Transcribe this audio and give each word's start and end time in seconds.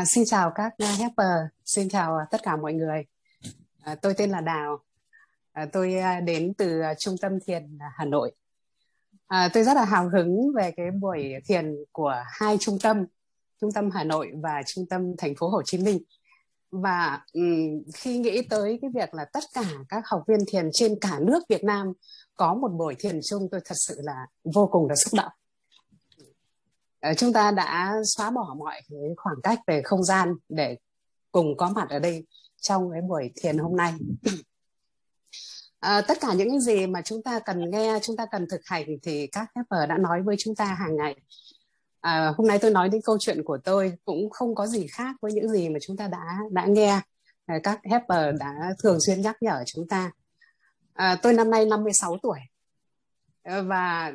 À, 0.00 0.04
xin 0.04 0.24
chào 0.24 0.52
các 0.54 0.72
à, 0.78 0.94
helper, 0.98 1.50
xin 1.64 1.88
chào 1.88 2.16
à, 2.16 2.26
tất 2.30 2.42
cả 2.42 2.56
mọi 2.56 2.72
người. 2.72 3.04
À, 3.82 3.94
tôi 3.94 4.14
tên 4.14 4.30
là 4.30 4.40
Đào. 4.40 4.78
À, 5.52 5.66
tôi 5.72 5.94
à, 5.94 6.20
đến 6.20 6.54
từ 6.58 6.80
Trung 6.98 7.16
tâm 7.20 7.32
Thiền 7.46 7.78
Hà 7.96 8.04
Nội. 8.04 8.32
À, 9.26 9.48
tôi 9.52 9.64
rất 9.64 9.74
là 9.74 9.84
hào 9.84 10.08
hứng 10.08 10.52
về 10.56 10.70
cái 10.76 10.90
buổi 10.90 11.32
thiền 11.44 11.76
của 11.92 12.14
hai 12.26 12.58
trung 12.60 12.78
tâm, 12.82 13.04
Trung 13.60 13.72
tâm 13.72 13.90
Hà 13.90 14.04
Nội 14.04 14.30
và 14.42 14.62
Trung 14.66 14.84
tâm 14.90 15.16
Thành 15.18 15.34
phố 15.36 15.48
Hồ 15.48 15.62
Chí 15.64 15.78
Minh. 15.78 15.98
Và 16.70 17.20
um, 17.32 17.82
khi 17.94 18.18
nghĩ 18.18 18.42
tới 18.42 18.78
cái 18.82 18.90
việc 18.94 19.14
là 19.14 19.24
tất 19.24 19.44
cả 19.54 19.64
các 19.88 20.04
học 20.06 20.24
viên 20.28 20.40
thiền 20.48 20.70
trên 20.72 20.98
cả 21.00 21.18
nước 21.20 21.42
Việt 21.48 21.64
Nam 21.64 21.92
có 22.34 22.54
một 22.54 22.68
buổi 22.68 22.94
thiền 22.98 23.20
chung, 23.24 23.48
tôi 23.50 23.60
thật 23.64 23.76
sự 23.78 24.00
là 24.04 24.26
vô 24.54 24.68
cùng 24.72 24.88
là 24.88 24.94
xúc 24.94 25.14
động 25.16 25.32
Ờ, 27.00 27.14
chúng 27.14 27.32
ta 27.32 27.50
đã 27.50 27.94
xóa 28.04 28.30
bỏ 28.30 28.54
mọi 28.58 28.80
cái 28.90 28.98
khoảng 29.16 29.36
cách 29.42 29.60
về 29.66 29.82
không 29.84 30.04
gian 30.04 30.34
để 30.48 30.76
cùng 31.32 31.56
có 31.56 31.70
mặt 31.74 31.88
ở 31.90 31.98
đây 31.98 32.26
trong 32.60 32.90
cái 32.92 33.02
buổi 33.02 33.32
thiền 33.42 33.58
hôm 33.58 33.76
nay. 33.76 33.94
À, 35.80 36.00
tất 36.00 36.18
cả 36.20 36.32
những 36.34 36.50
cái 36.50 36.60
gì 36.60 36.86
mà 36.86 37.02
chúng 37.02 37.22
ta 37.22 37.38
cần 37.38 37.70
nghe 37.70 37.98
chúng 38.02 38.16
ta 38.16 38.26
cần 38.26 38.46
thực 38.50 38.60
hành 38.64 38.86
thì 39.02 39.26
các 39.26 39.48
helper 39.56 39.88
đã 39.88 39.98
nói 39.98 40.22
với 40.22 40.36
chúng 40.38 40.54
ta 40.54 40.64
hàng 40.64 40.96
ngày. 40.96 41.16
À, 42.00 42.32
hôm 42.36 42.46
nay 42.46 42.58
tôi 42.58 42.70
nói 42.70 42.88
đến 42.88 43.00
câu 43.04 43.16
chuyện 43.20 43.44
của 43.44 43.58
tôi 43.64 43.92
cũng 44.04 44.30
không 44.30 44.54
có 44.54 44.66
gì 44.66 44.86
khác 44.86 45.16
với 45.20 45.32
những 45.32 45.48
gì 45.48 45.68
mà 45.68 45.78
chúng 45.82 45.96
ta 45.96 46.08
đã 46.08 46.38
đã 46.50 46.66
nghe. 46.66 47.00
Các 47.62 47.80
helper 47.84 48.34
đã 48.40 48.74
thường 48.82 48.98
xuyên 49.00 49.20
nhắc 49.20 49.36
nhở 49.40 49.62
chúng 49.66 49.88
ta. 49.88 50.12
À, 50.92 51.16
tôi 51.22 51.32
năm 51.32 51.50
nay 51.50 51.66
56 51.66 52.16
tuổi. 52.22 52.38
Ờ, 53.42 53.62
và 53.62 54.12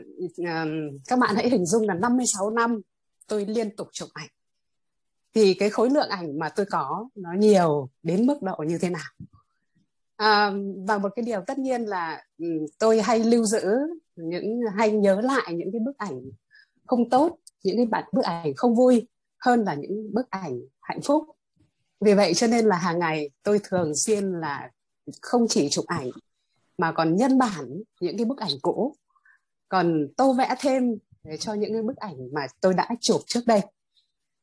các 1.07 1.19
bạn 1.19 1.35
hãy 1.35 1.49
hình 1.49 1.65
dung 1.65 1.87
là 1.87 1.93
56 1.93 2.49
năm 2.49 2.81
tôi 3.27 3.45
liên 3.45 3.75
tục 3.75 3.87
chụp 3.91 4.09
ảnh. 4.13 4.27
Thì 5.33 5.53
cái 5.53 5.69
khối 5.69 5.89
lượng 5.89 6.09
ảnh 6.09 6.39
mà 6.39 6.49
tôi 6.49 6.65
có 6.65 7.09
nó 7.15 7.29
nhiều 7.37 7.89
đến 8.03 8.25
mức 8.25 8.41
độ 8.41 8.57
như 8.67 8.77
thế 8.77 8.89
nào? 8.89 9.27
À, 10.15 10.51
và 10.87 10.97
một 10.97 11.09
cái 11.15 11.25
điều 11.25 11.41
tất 11.47 11.59
nhiên 11.59 11.81
là 11.81 12.23
tôi 12.79 13.01
hay 13.01 13.19
lưu 13.19 13.45
giữ 13.45 13.65
những 14.15 14.59
hay 14.75 14.91
nhớ 14.91 15.21
lại 15.21 15.53
những 15.53 15.71
cái 15.71 15.79
bức 15.85 15.97
ảnh 15.97 16.21
không 16.85 17.09
tốt 17.09 17.37
những 17.63 17.77
cái 17.77 17.85
bản 17.85 18.03
bức 18.13 18.23
ảnh 18.23 18.53
không 18.55 18.75
vui 18.75 19.07
hơn 19.37 19.63
là 19.63 19.73
những 19.73 20.13
bức 20.13 20.29
ảnh 20.29 20.59
hạnh 20.81 21.01
phúc. 21.01 21.23
Vì 22.01 22.13
vậy 22.13 22.33
cho 22.33 22.47
nên 22.47 22.65
là 22.65 22.77
hàng 22.77 22.99
ngày 22.99 23.29
tôi 23.43 23.59
thường 23.63 23.95
xuyên 23.95 24.31
là 24.31 24.69
không 25.21 25.45
chỉ 25.49 25.69
chụp 25.69 25.85
ảnh 25.85 26.09
mà 26.77 26.91
còn 26.91 27.15
nhân 27.15 27.37
bản 27.37 27.81
những 28.01 28.17
cái 28.17 28.25
bức 28.25 28.37
ảnh 28.37 28.51
cũ 28.61 28.95
còn 29.69 30.07
tô 30.17 30.33
vẽ 30.33 30.55
thêm 30.59 30.97
để 31.23 31.37
cho 31.37 31.53
những 31.53 31.73
cái 31.73 31.81
bức 31.81 31.97
ảnh 31.97 32.33
mà 32.33 32.47
tôi 32.61 32.73
đã 32.73 32.89
chụp 33.01 33.21
trước 33.27 33.41
đây. 33.45 33.61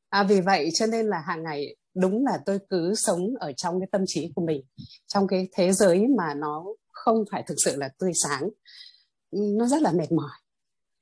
À, 0.09 0.23
vì 0.23 0.41
vậy 0.41 0.69
cho 0.75 0.87
nên 0.87 1.07
là 1.07 1.19
hàng 1.19 1.43
ngày 1.43 1.77
đúng 1.95 2.25
là 2.25 2.39
tôi 2.47 2.59
cứ 2.71 2.95
sống 2.95 3.35
ở 3.41 3.53
trong 3.53 3.81
cái 3.81 3.89
tâm 3.93 4.05
trí 4.07 4.33
của 4.35 4.47
mình 4.47 4.63
trong 5.07 5.27
cái 5.27 5.49
thế 5.53 5.73
giới 5.73 6.07
mà 6.19 6.35
nó 6.35 6.65
không 6.91 7.25
phải 7.33 7.45
thực 7.47 7.55
sự 7.65 7.77
là 7.77 7.89
tươi 7.99 8.13
sáng. 8.15 8.49
Nó 9.33 9.67
rất 9.67 9.83
là 9.83 9.93
mệt 9.93 10.13
mỏi. 10.13 10.39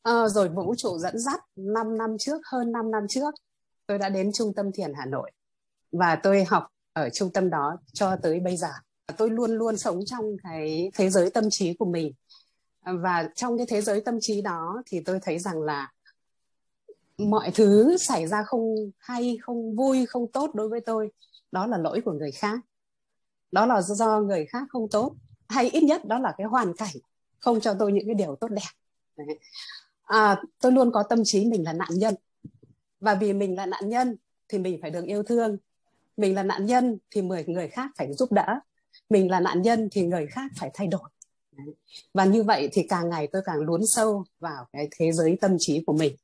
À, 0.03 0.29
rồi 0.29 0.49
vũ 0.49 0.75
trụ 0.79 0.99
dẫn 0.99 1.19
dắt 1.19 1.41
5 1.57 1.99
năm 1.99 2.17
trước 2.19 2.41
hơn 2.45 2.73
5 2.73 2.91
năm 2.91 3.03
trước 3.09 3.35
tôi 3.91 3.99
đã 3.99 4.09
đến 4.09 4.33
trung 4.33 4.53
tâm 4.55 4.73
thiền 4.73 4.93
Hà 4.95 5.07
Nội. 5.07 5.31
Và 5.93 6.17
tôi 6.23 6.45
học 6.45 6.67
ở 6.93 7.09
trung 7.11 7.31
tâm 7.33 7.51
đó 7.51 7.77
cho 7.93 8.17
tới 8.23 8.41
bây 8.41 8.57
giờ. 8.57 8.69
Tôi 9.17 9.31
luôn 9.31 9.51
luôn 9.51 9.77
sống 9.77 10.01
trong 10.07 10.37
cái 10.43 10.91
thế 10.95 11.11
giới 11.11 11.31
tâm 11.31 11.45
trí 11.51 11.75
của 11.75 11.85
mình 11.85 12.13
và 12.85 13.29
trong 13.35 13.57
cái 13.57 13.67
thế 13.67 13.81
giới 13.81 14.01
tâm 14.01 14.19
trí 14.21 14.43
đó 14.43 14.83
thì 14.87 15.01
tôi 15.01 15.19
thấy 15.23 15.39
rằng 15.39 15.63
là 15.63 15.93
mọi 17.19 17.51
thứ 17.55 17.97
xảy 17.97 18.27
ra 18.27 18.43
không 18.43 18.75
hay 18.99 19.39
không 19.43 19.77
vui 19.77 20.07
không 20.07 20.33
tốt 20.33 20.55
đối 20.55 20.69
với 20.69 20.81
tôi 20.81 21.11
đó 21.53 21.67
là 21.67 21.79
lỗi 21.79 22.01
của 22.05 22.13
người 22.13 22.31
khác. 22.33 22.61
Đó 23.53 23.67
là 23.67 23.83
do 23.83 24.21
người 24.21 24.47
khác 24.47 24.63
không 24.69 24.89
tốt. 24.89 25.15
Hay 25.49 25.71
ít 25.71 25.83
nhất 25.83 26.05
đó 26.05 26.19
là 26.19 26.35
cái 26.39 26.47
hoàn 26.47 26.77
cảnh 26.77 26.95
không 27.39 27.61
cho 27.61 27.75
tôi 27.79 27.93
những 27.93 28.07
cái 28.07 28.15
điều 28.15 28.37
tốt 28.37 28.49
đẹp. 28.49 29.25
À, 30.05 30.43
tôi 30.61 30.73
luôn 30.73 30.93
có 30.93 31.03
tâm 31.03 31.23
trí 31.25 31.47
mình 31.47 31.65
là 31.65 31.73
nạn 31.73 31.91
nhân. 31.93 32.15
Và 33.01 33.15
vì 33.15 33.33
mình 33.33 33.57
là 33.57 33.67
nạn 33.67 33.89
nhân 33.89 34.17
thì 34.49 34.59
mình 34.59 34.79
phải 34.83 34.91
được 34.91 35.05
yêu 35.05 35.23
thương. 35.23 35.57
Mình 36.17 36.35
là 36.35 36.43
nạn 36.43 36.67
nhân 36.67 36.99
thì 37.11 37.23
mười 37.23 37.45
người 37.45 37.69
khác 37.69 37.91
phải 37.97 38.15
giúp 38.15 38.33
đỡ. 38.33 38.61
Mình 39.11 39.31
là 39.31 39.41
nạn 39.41 39.63
nhân 39.63 39.89
thì 39.93 40.03
người 40.03 40.27
khác 40.27 40.51
phải 40.57 40.71
thay 40.75 40.87
đổi 40.87 41.11
và 42.15 42.25
như 42.25 42.43
vậy 42.43 42.69
thì 42.73 42.83
càng 42.89 43.09
ngày 43.09 43.29
tôi 43.33 43.43
càng 43.45 43.61
lún 43.61 43.81
sâu 43.87 44.25
vào 44.39 44.67
cái 44.73 44.89
thế 44.99 45.13
giới 45.13 45.39
tâm 45.41 45.57
trí 45.59 45.85
của 45.87 45.93
mình. 45.93 46.17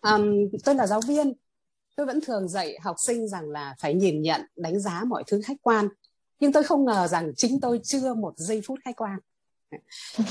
Um, 0.00 0.48
tôi 0.64 0.74
là 0.74 0.86
giáo 0.86 1.00
viên. 1.00 1.32
Tôi 1.96 2.06
vẫn 2.06 2.20
thường 2.20 2.48
dạy 2.48 2.78
học 2.80 2.96
sinh 3.06 3.28
rằng 3.28 3.50
là 3.50 3.74
phải 3.80 3.94
nhìn 3.94 4.22
nhận 4.22 4.40
đánh 4.56 4.80
giá 4.80 5.04
mọi 5.06 5.24
thứ 5.26 5.40
khách 5.44 5.62
quan. 5.62 5.88
Nhưng 6.40 6.52
tôi 6.52 6.64
không 6.64 6.84
ngờ 6.84 7.06
rằng 7.06 7.32
chính 7.36 7.60
tôi 7.60 7.80
chưa 7.84 8.14
một 8.14 8.34
giây 8.36 8.60
phút 8.66 8.78
khách 8.84 8.96
quan. 8.96 9.18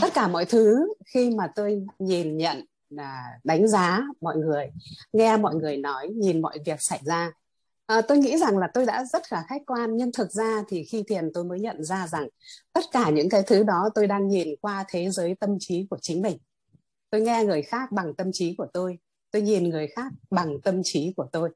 Tất 0.02 0.14
cả 0.14 0.28
mọi 0.28 0.46
thứ 0.46 0.94
khi 1.06 1.30
mà 1.30 1.48
tôi 1.56 1.86
nhìn 2.00 2.38
nhận 2.38 2.66
là 2.90 3.24
đánh 3.44 3.68
giá 3.68 4.02
mọi 4.22 4.38
người 4.38 4.72
nghe 5.14 5.38
mọi 5.38 5.56
người 5.56 5.78
nói 5.78 6.08
nhìn 6.08 6.42
mọi 6.42 6.60
việc 6.66 6.82
xảy 6.82 7.00
ra 7.06 7.32
À, 7.86 8.02
tôi 8.02 8.18
nghĩ 8.18 8.38
rằng 8.38 8.58
là 8.58 8.68
tôi 8.74 8.86
đã 8.86 9.06
rất 9.06 9.22
là 9.34 9.46
khách 9.50 9.62
quan 9.68 9.98
nhưng 9.98 10.12
thực 10.12 10.32
ra 10.32 10.64
thì 10.68 10.84
khi 10.84 11.04
thiền 11.08 11.32
tôi 11.34 11.44
mới 11.44 11.60
nhận 11.60 11.84
ra 11.84 12.08
rằng 12.08 12.28
tất 12.74 12.84
cả 12.92 13.10
những 13.10 13.30
cái 13.30 13.44
thứ 13.48 13.64
đó 13.64 13.90
tôi 13.96 14.08
đang 14.08 14.28
nhìn 14.28 14.48
qua 14.62 14.86
thế 14.90 15.10
giới 15.10 15.36
tâm 15.40 15.58
trí 15.60 15.88
của 15.90 15.98
chính 16.02 16.22
mình. 16.22 16.38
Tôi 17.10 17.22
nghe 17.22 17.44
người 17.44 17.62
khác 17.62 17.92
bằng 17.92 18.16
tâm 18.16 18.32
trí 18.34 18.56
của 18.58 18.68
tôi 18.74 18.98
tôi 19.34 19.42
nhìn 19.42 19.70
người 19.70 19.88
khác 19.88 20.12
bằng 20.32 20.62
tâm 20.64 20.82
trí 20.84 21.14
của 21.18 21.28
tôi. 21.32 21.50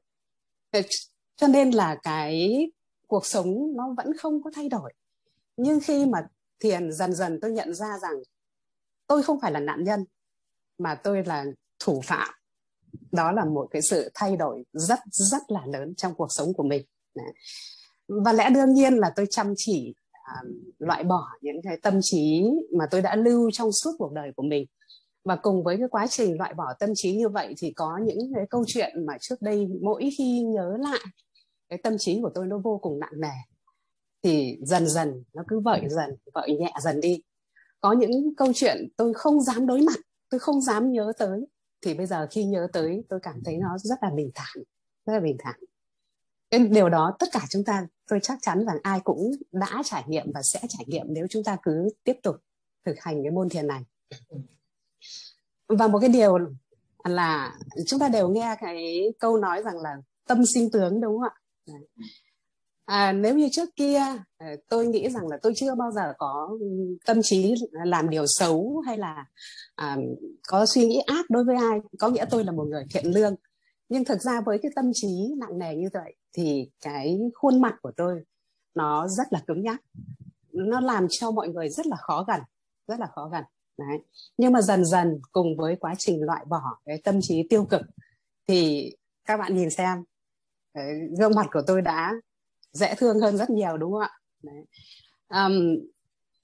Cho 1.36 1.46
nên 1.46 1.70
là 1.70 1.96
cái 2.02 2.66
cuộc 3.06 3.26
sống 3.26 3.76
nó 3.76 3.94
vẫn 3.96 4.16
không 4.16 4.42
có 4.42 4.50
thay 4.54 4.68
đổi. 4.68 4.92
Nhưng 5.56 5.80
khi 5.80 6.06
mà 6.06 6.26
thiền 6.60 6.92
dần 6.92 7.14
dần 7.14 7.38
tôi 7.42 7.50
nhận 7.50 7.74
ra 7.74 7.98
rằng 7.98 8.14
tôi 9.06 9.22
không 9.22 9.40
phải 9.40 9.52
là 9.52 9.60
nạn 9.60 9.84
nhân 9.84 10.04
mà 10.78 10.94
tôi 10.94 11.24
là 11.24 11.44
thủ 11.78 12.00
phạm 12.04 12.28
đó 13.12 13.32
là 13.32 13.44
một 13.44 13.68
cái 13.70 13.82
sự 13.82 14.10
thay 14.14 14.36
đổi 14.36 14.64
rất 14.72 14.98
rất 15.10 15.42
là 15.48 15.62
lớn 15.66 15.94
trong 15.96 16.14
cuộc 16.14 16.28
sống 16.30 16.52
của 16.52 16.62
mình. 16.62 16.82
Và 18.08 18.32
lẽ 18.32 18.50
đương 18.50 18.74
nhiên 18.74 18.94
là 18.94 19.12
tôi 19.16 19.26
chăm 19.30 19.54
chỉ 19.56 19.94
à, 20.10 20.34
loại 20.78 21.04
bỏ 21.04 21.26
những 21.40 21.56
cái 21.62 21.78
tâm 21.82 21.98
trí 22.02 22.44
mà 22.78 22.84
tôi 22.90 23.02
đã 23.02 23.16
lưu 23.16 23.50
trong 23.52 23.72
suốt 23.72 23.90
cuộc 23.98 24.12
đời 24.12 24.32
của 24.36 24.42
mình. 24.42 24.66
Và 25.24 25.36
cùng 25.36 25.64
với 25.64 25.76
cái 25.76 25.88
quá 25.90 26.06
trình 26.10 26.38
loại 26.38 26.54
bỏ 26.54 26.64
tâm 26.80 26.90
trí 26.94 27.16
như 27.16 27.28
vậy 27.28 27.54
thì 27.58 27.72
có 27.72 27.98
những 28.04 28.32
cái 28.34 28.44
câu 28.50 28.64
chuyện 28.66 29.06
mà 29.06 29.16
trước 29.20 29.42
đây 29.42 29.68
mỗi 29.82 30.10
khi 30.18 30.40
nhớ 30.40 30.76
lại, 30.80 31.00
cái 31.68 31.78
tâm 31.82 31.98
trí 31.98 32.20
của 32.22 32.30
tôi 32.34 32.46
nó 32.46 32.58
vô 32.58 32.78
cùng 32.82 33.00
nặng 33.00 33.20
nề. 33.20 33.34
Thì 34.22 34.58
dần 34.62 34.88
dần, 34.88 35.24
nó 35.34 35.42
cứ 35.48 35.60
vợi 35.60 35.80
dần, 35.88 36.10
vợi 36.34 36.56
nhẹ 36.60 36.72
dần 36.82 37.00
đi. 37.00 37.22
Có 37.80 37.92
những 37.92 38.34
câu 38.36 38.52
chuyện 38.54 38.88
tôi 38.96 39.14
không 39.14 39.40
dám 39.40 39.66
đối 39.66 39.80
mặt, 39.80 39.98
tôi 40.30 40.38
không 40.38 40.60
dám 40.60 40.92
nhớ 40.92 41.12
tới 41.18 41.46
thì 41.82 41.94
bây 41.94 42.06
giờ 42.06 42.26
khi 42.30 42.44
nhớ 42.44 42.68
tới, 42.72 43.04
tôi 43.08 43.20
cảm 43.22 43.40
thấy 43.44 43.56
nó 43.56 43.78
rất 43.78 43.98
là 44.02 44.10
bình 44.10 44.30
thản, 44.34 44.64
rất 45.06 45.12
là 45.12 45.20
bình 45.20 45.36
thản. 45.38 45.60
Cái 46.50 46.60
điều 46.60 46.88
đó 46.88 47.16
tất 47.18 47.26
cả 47.32 47.40
chúng 47.50 47.64
ta, 47.64 47.86
tôi 48.06 48.18
chắc 48.22 48.38
chắn 48.42 48.66
rằng 48.66 48.76
ai 48.82 49.00
cũng 49.04 49.32
đã 49.52 49.82
trải 49.84 50.04
nghiệm 50.06 50.32
và 50.34 50.42
sẽ 50.42 50.60
trải 50.68 50.84
nghiệm 50.86 51.06
nếu 51.08 51.26
chúng 51.30 51.44
ta 51.44 51.56
cứ 51.62 51.88
tiếp 52.04 52.16
tục 52.22 52.36
thực 52.84 53.00
hành 53.00 53.22
cái 53.22 53.30
môn 53.30 53.48
thiền 53.48 53.66
này. 53.66 53.82
Và 55.68 55.88
một 55.88 55.98
cái 55.98 56.10
điều 56.10 56.38
là 57.04 57.58
chúng 57.86 58.00
ta 58.00 58.08
đều 58.08 58.28
nghe 58.28 58.56
cái 58.60 59.02
câu 59.18 59.36
nói 59.36 59.62
rằng 59.62 59.78
là 59.78 59.96
tâm 60.26 60.46
sinh 60.54 60.70
tướng, 60.70 61.00
đúng 61.00 61.20
không 61.20 61.28
ạ? 61.28 61.34
À, 62.88 63.12
nếu 63.12 63.34
như 63.34 63.48
trước 63.52 63.76
kia 63.76 64.00
à, 64.38 64.54
tôi 64.68 64.86
nghĩ 64.86 65.08
rằng 65.08 65.28
là 65.28 65.38
tôi 65.42 65.52
chưa 65.56 65.74
bao 65.74 65.90
giờ 65.92 66.12
có 66.18 66.58
tâm 67.06 67.22
trí 67.22 67.54
làm 67.84 68.10
điều 68.10 68.24
xấu 68.26 68.82
hay 68.86 68.98
là 68.98 69.26
à, 69.74 69.96
có 70.48 70.66
suy 70.66 70.86
nghĩ 70.86 70.98
ác 71.06 71.30
đối 71.30 71.44
với 71.44 71.56
ai. 71.56 71.80
Có 71.98 72.08
nghĩa 72.08 72.24
tôi 72.30 72.44
là 72.44 72.52
một 72.52 72.64
người 72.64 72.84
thiện 72.90 73.06
lương. 73.06 73.34
Nhưng 73.88 74.04
thực 74.04 74.22
ra 74.22 74.40
với 74.40 74.58
cái 74.62 74.72
tâm 74.76 74.90
trí 74.94 75.34
nặng 75.38 75.58
nề 75.58 75.76
như 75.76 75.88
vậy 75.92 76.16
thì 76.32 76.70
cái 76.80 77.18
khuôn 77.34 77.60
mặt 77.60 77.74
của 77.82 77.92
tôi 77.96 78.22
nó 78.74 79.08
rất 79.08 79.26
là 79.30 79.40
cứng 79.46 79.62
nhắc. 79.62 79.82
Nó 80.52 80.80
làm 80.80 81.06
cho 81.10 81.30
mọi 81.30 81.48
người 81.48 81.68
rất 81.68 81.86
là 81.86 81.96
khó 81.96 82.24
gần 82.28 82.40
rất 82.86 83.00
là 83.00 83.06
khó 83.14 83.28
gần. 83.32 83.44
Đấy. 83.78 83.98
nhưng 84.36 84.52
mà 84.52 84.62
dần 84.62 84.84
dần 84.84 85.20
cùng 85.32 85.56
với 85.56 85.76
quá 85.76 85.94
trình 85.98 86.22
loại 86.22 86.44
bỏ 86.48 86.62
cái 86.86 87.00
tâm 87.04 87.18
trí 87.22 87.46
tiêu 87.50 87.64
cực 87.64 87.82
thì 88.48 88.90
các 89.24 89.36
bạn 89.36 89.56
nhìn 89.56 89.70
xem 89.70 90.04
gương 91.18 91.34
mặt 91.36 91.46
của 91.52 91.62
tôi 91.66 91.82
đã 91.82 92.14
dễ 92.78 92.94
thương 92.94 93.20
hơn 93.20 93.36
rất 93.36 93.50
nhiều 93.50 93.76
đúng 93.76 93.92
không 93.92 94.00
ạ? 94.00 94.10
Đấy. 94.42 94.64
Um, 95.28 95.78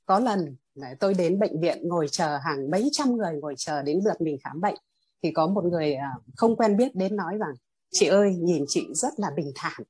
có 0.06 0.18
lần 0.18 0.56
Đấy, 0.74 0.94
tôi 1.00 1.14
đến 1.14 1.38
bệnh 1.38 1.60
viện 1.60 1.88
ngồi 1.88 2.06
chờ 2.10 2.36
hàng 2.36 2.70
mấy 2.70 2.88
trăm 2.92 3.16
người 3.16 3.32
ngồi 3.40 3.54
chờ 3.56 3.82
đến 3.82 4.00
lượt 4.04 4.20
mình 4.20 4.38
khám 4.44 4.60
bệnh 4.60 4.74
thì 5.22 5.30
có 5.32 5.46
một 5.46 5.64
người 5.64 5.96
uh, 6.16 6.22
không 6.36 6.56
quen 6.56 6.76
biết 6.76 6.94
đến 6.94 7.16
nói 7.16 7.38
rằng 7.38 7.54
chị 7.90 8.06
ơi 8.06 8.36
nhìn 8.40 8.64
chị 8.68 8.86
rất 8.94 9.12
là 9.16 9.30
bình 9.36 9.52
thản. 9.54 9.82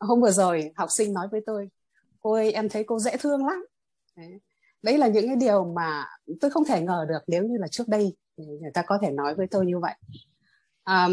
Hôm 0.00 0.20
vừa 0.20 0.30
rồi 0.30 0.72
học 0.76 0.88
sinh 0.92 1.12
nói 1.12 1.28
với 1.30 1.40
tôi 1.46 1.68
cô 2.20 2.32
ơi 2.32 2.52
em 2.52 2.68
thấy 2.68 2.84
cô 2.84 2.98
dễ 2.98 3.16
thương 3.16 3.46
lắm. 3.46 3.66
Đấy, 4.16 4.40
đấy 4.82 4.98
là 4.98 5.08
những 5.08 5.26
cái 5.26 5.36
điều 5.36 5.64
mà 5.64 6.06
tôi 6.40 6.50
không 6.50 6.64
thể 6.64 6.80
ngờ 6.80 7.06
được 7.08 7.20
nếu 7.26 7.44
như 7.44 7.56
là 7.58 7.68
trước 7.68 7.88
đây 7.88 8.16
người 8.36 8.70
ta 8.74 8.82
có 8.82 8.98
thể 9.02 9.10
nói 9.10 9.34
với 9.34 9.46
tôi 9.46 9.66
như 9.66 9.78
vậy. 9.78 9.94
Um, 10.84 11.12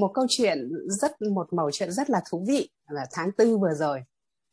một 0.00 0.10
câu 0.14 0.26
chuyện 0.28 0.72
rất 0.88 1.22
một 1.22 1.52
mẩu 1.52 1.70
chuyện 1.70 1.92
rất 1.92 2.10
là 2.10 2.22
thú 2.30 2.44
vị 2.48 2.70
là 2.88 3.06
tháng 3.12 3.32
tư 3.32 3.58
vừa 3.58 3.74
rồi. 3.74 4.02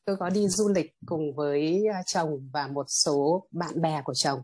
Tôi 0.06 0.18
có 0.18 0.30
đi 0.30 0.48
du 0.48 0.70
lịch 0.70 0.96
cùng 1.06 1.36
với 1.36 1.86
à, 1.94 2.04
chồng 2.06 2.50
và 2.54 2.68
một 2.68 2.86
số 2.88 3.48
bạn 3.52 3.82
bè 3.82 4.02
của 4.06 4.14
chồng. 4.14 4.42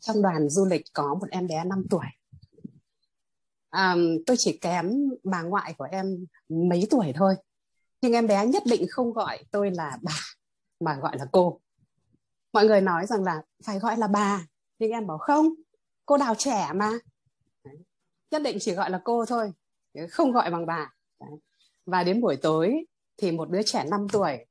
Trong 0.00 0.22
đoàn 0.22 0.48
du 0.48 0.64
lịch 0.64 0.82
có 0.92 1.14
một 1.14 1.26
em 1.30 1.46
bé 1.46 1.64
5 1.64 1.86
tuổi. 1.90 2.06
À, 3.70 3.96
tôi 4.26 4.36
chỉ 4.36 4.58
kém 4.58 4.92
bà 5.24 5.42
ngoại 5.42 5.74
của 5.78 5.88
em 5.90 6.26
mấy 6.48 6.86
tuổi 6.90 7.12
thôi. 7.14 7.34
Nhưng 8.00 8.12
em 8.12 8.26
bé 8.26 8.46
nhất 8.46 8.62
định 8.66 8.86
không 8.90 9.12
gọi 9.12 9.38
tôi 9.50 9.70
là 9.70 9.98
bà 10.02 10.12
mà 10.80 10.96
gọi 10.96 11.18
là 11.18 11.26
cô. 11.32 11.60
Mọi 12.52 12.66
người 12.66 12.80
nói 12.80 13.06
rằng 13.06 13.24
là 13.24 13.42
phải 13.64 13.78
gọi 13.78 13.96
là 13.96 14.06
bà. 14.06 14.46
Nhưng 14.78 14.90
em 14.90 15.06
bảo 15.06 15.18
không 15.18 15.54
cô 16.06 16.16
đào 16.16 16.34
trẻ 16.34 16.70
mà 16.74 16.92
nhất 18.30 18.42
định 18.42 18.56
chỉ 18.60 18.72
gọi 18.72 18.90
là 18.90 19.00
cô 19.04 19.24
thôi 19.26 19.52
không 20.10 20.32
gọi 20.32 20.50
bằng 20.50 20.66
bà. 20.66 20.92
Đấy. 21.20 21.30
và 21.86 22.04
đến 22.04 22.20
buổi 22.20 22.36
tối 22.36 22.84
thì 23.16 23.32
một 23.32 23.50
đứa 23.50 23.62
trẻ 23.62 23.84
5 23.90 24.06
tuổi 24.12 24.46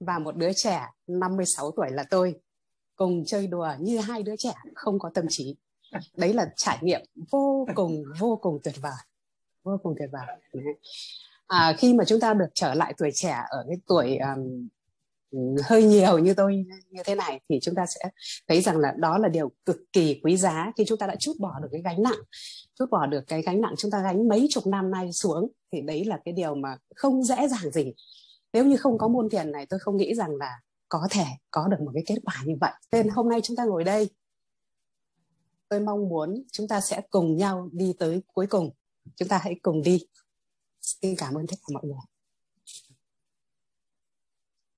và 0.00 0.18
một 0.18 0.36
đứa 0.36 0.52
trẻ 0.52 0.86
56 1.06 1.70
tuổi 1.70 1.90
là 1.90 2.04
tôi 2.10 2.34
cùng 2.96 3.24
chơi 3.26 3.46
đùa 3.46 3.68
như 3.80 3.98
hai 3.98 4.22
đứa 4.22 4.36
trẻ 4.38 4.52
không 4.74 4.98
có 4.98 5.10
tâm 5.14 5.24
trí. 5.28 5.56
Đấy 6.16 6.34
là 6.34 6.52
trải 6.56 6.78
nghiệm 6.80 7.00
vô 7.30 7.66
cùng 7.74 8.04
vô 8.18 8.38
cùng 8.42 8.58
tuyệt 8.64 8.74
vời. 8.80 8.92
Vô 9.62 9.78
cùng 9.82 9.94
tuyệt 9.98 10.08
vời. 10.12 10.26
À, 11.46 11.74
khi 11.78 11.94
mà 11.94 12.04
chúng 12.04 12.20
ta 12.20 12.34
được 12.34 12.48
trở 12.54 12.74
lại 12.74 12.94
tuổi 12.98 13.10
trẻ 13.14 13.42
ở 13.48 13.64
cái 13.68 13.76
tuổi 13.86 14.16
um, 14.16 14.68
Ừ, 15.32 15.38
hơi 15.64 15.84
nhiều 15.84 16.18
như 16.18 16.34
tôi 16.34 16.64
như 16.90 17.02
thế 17.04 17.14
này 17.14 17.40
thì 17.48 17.58
chúng 17.62 17.74
ta 17.74 17.86
sẽ 17.86 18.00
thấy 18.48 18.60
rằng 18.60 18.78
là 18.78 18.94
đó 18.98 19.18
là 19.18 19.28
điều 19.28 19.52
cực 19.64 19.76
kỳ 19.92 20.20
quý 20.22 20.36
giá 20.36 20.72
khi 20.76 20.84
chúng 20.86 20.98
ta 20.98 21.06
đã 21.06 21.16
chút 21.16 21.32
bỏ 21.40 21.60
được 21.62 21.68
cái 21.72 21.82
gánh 21.84 22.02
nặng. 22.02 22.18
Chút 22.78 22.86
bỏ 22.90 23.06
được 23.06 23.20
cái 23.26 23.42
gánh 23.42 23.60
nặng 23.60 23.74
chúng 23.78 23.90
ta 23.90 24.02
gánh 24.02 24.28
mấy 24.28 24.46
chục 24.50 24.66
năm 24.66 24.90
nay 24.90 25.12
xuống 25.12 25.52
thì 25.72 25.80
đấy 25.80 26.04
là 26.04 26.18
cái 26.24 26.32
điều 26.32 26.54
mà 26.54 26.76
không 26.94 27.22
dễ 27.22 27.48
dàng 27.48 27.70
gì. 27.72 27.92
Nếu 28.52 28.64
như 28.64 28.76
không 28.76 28.98
có 28.98 29.08
môn 29.08 29.30
thiền 29.30 29.52
này, 29.52 29.66
tôi 29.66 29.80
không 29.80 29.96
nghĩ 29.96 30.14
rằng 30.14 30.36
là 30.36 30.60
có 30.88 31.08
thể 31.10 31.24
có 31.50 31.68
được 31.68 31.76
một 31.80 31.90
cái 31.94 32.02
kết 32.06 32.16
quả 32.24 32.34
như 32.46 32.54
vậy. 32.60 32.72
Nên 32.92 33.08
hôm 33.08 33.28
nay 33.28 33.40
chúng 33.42 33.56
ta 33.56 33.64
ngồi 33.64 33.84
đây. 33.84 34.10
Tôi 35.68 35.80
mong 35.80 36.08
muốn 36.08 36.44
chúng 36.52 36.68
ta 36.68 36.80
sẽ 36.80 37.00
cùng 37.10 37.36
nhau 37.36 37.68
đi 37.72 37.94
tới 37.98 38.22
cuối 38.26 38.46
cùng. 38.46 38.70
Chúng 39.16 39.28
ta 39.28 39.40
hãy 39.42 39.54
cùng 39.62 39.82
đi. 39.82 40.06
Xin 40.80 41.14
cảm 41.16 41.34
ơn 41.34 41.46
tất 41.46 41.56
cả 41.60 41.72
mọi 41.72 41.82
người. 41.84 42.11